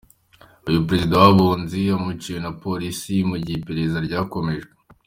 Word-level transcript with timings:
Uyu 0.67 0.85
Perezida 0.87 1.15
w’’Abunzi 1.21 1.79
acumbikiwe 1.93 2.39
na 2.41 2.51
Polisi 2.63 3.15
mu 3.29 3.35
gihe 3.43 3.57
iperereza 3.57 3.97
rikomeje. 4.03 4.69